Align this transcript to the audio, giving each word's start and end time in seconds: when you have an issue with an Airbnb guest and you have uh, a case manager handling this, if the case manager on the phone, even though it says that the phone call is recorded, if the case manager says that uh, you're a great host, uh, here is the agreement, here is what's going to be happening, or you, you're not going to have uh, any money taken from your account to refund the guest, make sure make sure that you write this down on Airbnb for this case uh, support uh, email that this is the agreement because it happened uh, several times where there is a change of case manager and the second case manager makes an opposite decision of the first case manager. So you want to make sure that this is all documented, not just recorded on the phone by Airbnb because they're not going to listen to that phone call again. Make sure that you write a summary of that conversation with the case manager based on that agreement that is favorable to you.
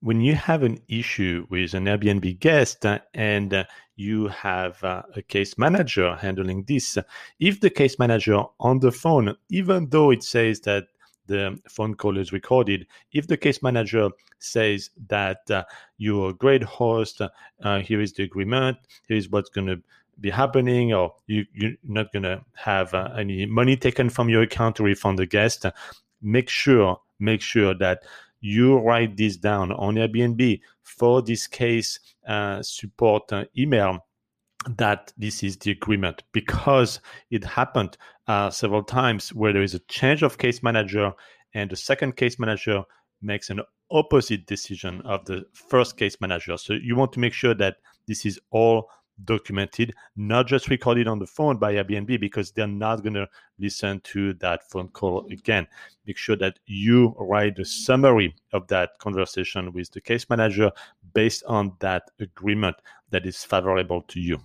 when 0.00 0.20
you 0.20 0.34
have 0.34 0.62
an 0.62 0.78
issue 0.88 1.46
with 1.50 1.74
an 1.74 1.84
Airbnb 1.84 2.38
guest 2.38 2.84
and 3.14 3.66
you 3.96 4.28
have 4.28 4.82
uh, 4.84 5.02
a 5.14 5.22
case 5.22 5.56
manager 5.56 6.14
handling 6.16 6.64
this, 6.64 6.98
if 7.40 7.60
the 7.60 7.70
case 7.70 7.98
manager 7.98 8.42
on 8.60 8.80
the 8.80 8.92
phone, 8.92 9.34
even 9.48 9.88
though 9.88 10.10
it 10.10 10.22
says 10.22 10.60
that 10.60 10.84
the 11.26 11.58
phone 11.68 11.94
call 11.94 12.18
is 12.18 12.32
recorded, 12.32 12.86
if 13.12 13.26
the 13.26 13.36
case 13.36 13.62
manager 13.62 14.10
says 14.38 14.90
that 15.08 15.50
uh, 15.50 15.64
you're 15.98 16.30
a 16.30 16.34
great 16.34 16.62
host, 16.62 17.20
uh, 17.62 17.80
here 17.80 18.00
is 18.00 18.12
the 18.12 18.22
agreement, 18.22 18.76
here 19.08 19.16
is 19.16 19.30
what's 19.30 19.50
going 19.50 19.66
to 19.66 19.82
be 20.20 20.30
happening, 20.30 20.92
or 20.92 21.14
you, 21.26 21.44
you're 21.52 21.72
not 21.82 22.12
going 22.12 22.22
to 22.22 22.40
have 22.54 22.94
uh, 22.94 23.10
any 23.18 23.44
money 23.46 23.76
taken 23.76 24.08
from 24.08 24.28
your 24.28 24.42
account 24.42 24.76
to 24.76 24.82
refund 24.82 25.18
the 25.18 25.26
guest, 25.26 25.66
make 26.22 26.48
sure 26.48 27.00
make 27.18 27.40
sure 27.40 27.74
that 27.74 28.02
you 28.46 28.78
write 28.78 29.16
this 29.16 29.36
down 29.36 29.72
on 29.72 29.96
Airbnb 29.96 30.60
for 30.84 31.20
this 31.20 31.48
case 31.48 31.98
uh, 32.28 32.62
support 32.62 33.32
uh, 33.32 33.44
email 33.58 33.98
that 34.76 35.12
this 35.18 35.42
is 35.42 35.56
the 35.58 35.72
agreement 35.72 36.22
because 36.32 37.00
it 37.30 37.44
happened 37.44 37.96
uh, 38.28 38.48
several 38.50 38.84
times 38.84 39.34
where 39.34 39.52
there 39.52 39.62
is 39.62 39.74
a 39.74 39.80
change 39.88 40.22
of 40.22 40.38
case 40.38 40.62
manager 40.62 41.12
and 41.54 41.70
the 41.70 41.76
second 41.76 42.16
case 42.16 42.38
manager 42.38 42.82
makes 43.20 43.50
an 43.50 43.60
opposite 43.90 44.46
decision 44.46 45.00
of 45.04 45.24
the 45.24 45.44
first 45.52 45.96
case 45.96 46.16
manager. 46.20 46.56
So 46.56 46.74
you 46.74 46.94
want 46.94 47.12
to 47.14 47.20
make 47.20 47.32
sure 47.32 47.54
that 47.54 47.76
this 48.06 48.24
is 48.24 48.38
all 48.50 48.88
documented, 49.24 49.94
not 50.16 50.46
just 50.46 50.68
recorded 50.68 51.08
on 51.08 51.18
the 51.18 51.26
phone 51.26 51.56
by 51.56 51.74
Airbnb 51.74 52.20
because 52.20 52.50
they're 52.50 52.66
not 52.66 53.02
going 53.02 53.14
to 53.14 53.28
listen 53.58 54.00
to 54.00 54.34
that 54.34 54.68
phone 54.70 54.88
call 54.88 55.26
again. 55.30 55.66
Make 56.06 56.18
sure 56.18 56.36
that 56.36 56.58
you 56.66 57.14
write 57.18 57.58
a 57.58 57.64
summary 57.64 58.34
of 58.52 58.66
that 58.68 58.98
conversation 58.98 59.72
with 59.72 59.90
the 59.92 60.00
case 60.00 60.28
manager 60.28 60.70
based 61.14 61.44
on 61.46 61.72
that 61.80 62.10
agreement 62.20 62.76
that 63.10 63.26
is 63.26 63.42
favorable 63.44 64.02
to 64.02 64.20
you. 64.20 64.40